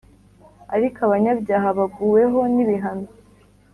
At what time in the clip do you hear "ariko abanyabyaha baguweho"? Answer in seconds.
0.75-2.39